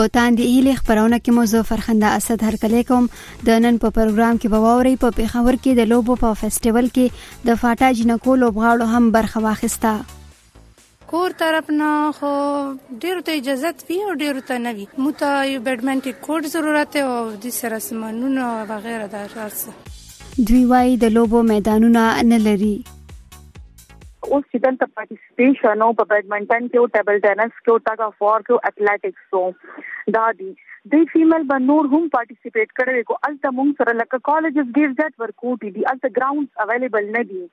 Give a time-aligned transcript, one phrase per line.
[0.00, 3.06] په تاندې هیله خبرونه کې مو زه فرخنده اسد هرکلی کوم
[3.48, 7.42] د نن په پروګرام کې به ووري په پیښور کې د لوبو په فیسټیوال کې
[7.48, 11.90] د فاټا جنکو لوبغاړو هم برخه واخیسته کور طرف نه
[12.20, 12.30] خو
[13.04, 16.96] ډیر ته اجازه وی او ډیر ته نه وی مو ته یو بیډمنټن کورټ ضرورت
[17.02, 19.76] او د سره سمنونو او وغیرہ دا شارسه
[20.50, 22.72] دوی وايي د لوبو میدانونه نه لري
[24.36, 28.42] उस जितन का पार्टिसिपेशन हो बैडमिंटन के हो टेबल टेनिस के हो टग ऑफ वॉर
[28.46, 29.42] के हो एथलेटिक्स हो
[30.16, 30.50] दादी
[30.94, 35.64] दे फीमेल बनूर हम पार्टिसिपेट कर को अल्ट मुंग sir colleges give that work out
[35.64, 37.46] the alt grounds available नहीं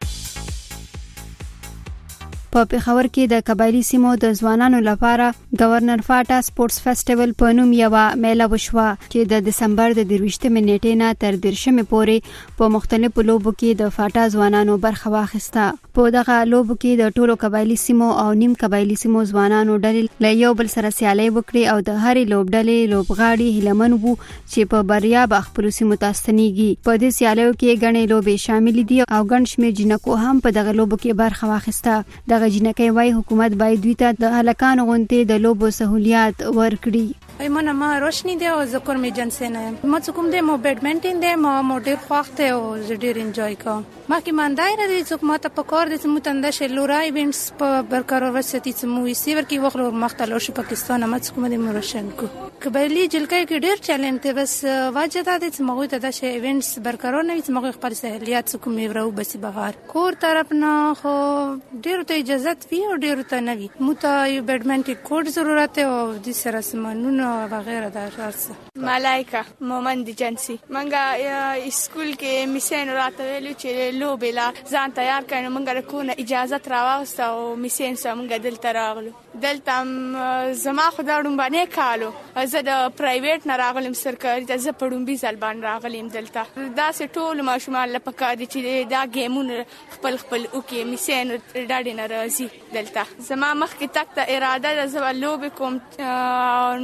[2.55, 5.25] په پیښور کې د قبایلی سیمو د ځوانانو لپاره
[5.61, 7.89] گورنر فاټا سپورتس فیسټیوال په نوم یو
[8.25, 13.53] میله وشوه چې د دسمبر د 28مې نیټې نه تر 30مې پورې په مختلفو لوبو
[13.55, 15.65] کې د فاټا ځوانانو برخه واخیسته
[15.99, 20.39] په دغه لوبو کې د ټولو قبایلی سیمو او نیم قبایلی سیمو ځوانانو ډلې له
[20.43, 24.87] یو بل سره سیالي وکړي او د هرې لوب ډلې لوبغاړي هلمن وو چې په
[24.93, 29.61] بریا به خپل سیمو تاستنیږي په دې سیالیو کې غنې لوبې شامل دي او غنښ
[29.61, 33.95] مې جنکو هم په دغه لوبو کې برخه واخیسته دغه جنکۍ وای حکومت باید دوی
[34.01, 37.07] ته د هلکانو غونتې د لوبو سہولیات ورکړي
[37.45, 41.35] ما نما روشنی دی او ذکر می جنس نه ما کوم دی مو بیډمنټن دی
[41.35, 45.23] ما مو ډیر خوښ دی او ډیر انجوای کوم ما کې مان دایره دی چې
[45.29, 48.85] ما ته په کار دي چې مو تنده شې لورای ایونټس په برقرار وستی چې
[48.93, 52.29] مو یې سیور کې وغلو مختلو شو پاکستان ما کوم دی مو روشن کو
[52.65, 54.55] قبایلی جلکې کې ډېر چیلنج دی بس
[54.97, 57.99] واجه دا دي چې موږ ته د شی ایونټس برقرار نه وي چې موږ خپل
[58.01, 63.31] سہولیات کوم ورو بس بهار کور طرف نه خو ډېر ته اجازه وی او ډېر
[63.33, 65.97] ته نه وي مو ته یو بیډمنټن کورټ ضرورت او
[66.29, 73.23] د سره سمانونه و وغیره در هرڅه ملایکه مومند جنسي منګه اسکول کې میسین راته
[73.29, 78.71] ویلو چې لو بلا ځان تیار کړو منګه رکونه اجازه راوسته او میسین سمګه دلته
[78.77, 79.11] راغلو
[79.45, 82.11] دلته زما خدای ډومبانه کالو
[82.53, 87.41] زه د پرایویټ نه راغلم سرکاري ته زه پړومبي ځلبان راغلم دلته دا سه ټول
[87.51, 89.65] ماشومان لپاره چې دا ګیمونه
[89.95, 94.85] خپل خپل او کې میسین ډاډ نه راځي دلته زما مخ کې تک ته اراده
[94.95, 95.79] زه لوب کوم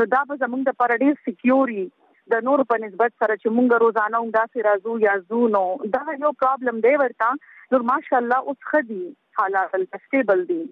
[0.00, 1.86] نو دا به زموږ لپاره ډیر سکیوري
[2.34, 5.64] د نور په نسبت سره چې موږ روزانه هم دا سي رازو یا زو نو
[5.98, 9.02] دا یو پرابلم دی ورته نو ماشاءالله اوس خدي
[9.40, 10.62] حالات استیبل دي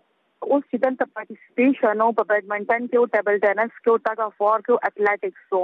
[0.55, 4.61] उस सीजन तक पार्टिसिपेशन हो बैडमिंटन के हो टेबल टेनिस के हो टग ऑफ वॉर
[4.67, 5.62] के हो एथलेटिक्स हो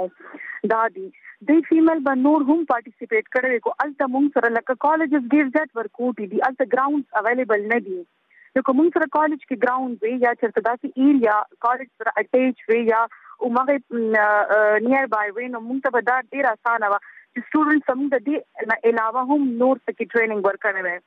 [0.73, 1.07] दादी
[1.49, 5.67] दे फीमेल बनूर ದಾದಿ पार्टिसिपेट कर रहे को Huang participate sir luck college give that
[5.67, 7.99] give दी अल ಕೂಟಿದಿ ಅಲ್ತ ಗ್ರೌಂಡ್ಸ್ ಅವೈಲೇಬಲ್ ನದಿ
[8.55, 11.33] देखो सर कॉलेज के ग्राउंड वे या चरतदा के एरिया
[11.65, 13.01] कॉलेज सर अटैच वे या
[13.47, 13.75] उमगे
[14.85, 16.97] नियर बाय वे नो मुंगता बदा देर आसान हवा
[17.49, 18.35] स्टूडेंट समुंग दी
[18.71, 20.97] ना अलावा हम नोर की ट्रेनिंग वर्क करने में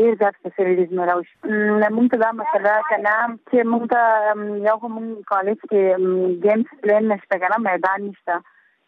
[0.00, 1.28] ډیر ځات فیسیلیټیز نه راوښ
[1.96, 3.14] موږ ته دا مسله کنه
[3.48, 4.00] چې موږ ته
[4.68, 4.94] یو کوم
[5.32, 5.82] کالج کې
[6.44, 8.34] ګیمز پلان نشته کنه میدان نشته